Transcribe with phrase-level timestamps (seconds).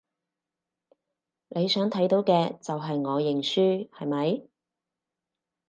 [1.49, 4.47] 你想睇到嘅就係我認輸，係咪？